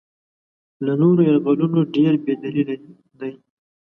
له 0.85 0.93
نورو 1.01 1.21
یرغلونو 1.29 1.79
ډېر 1.95 2.13
بې 2.23 2.33
دلیله 2.43 2.75
دی. 3.19 3.33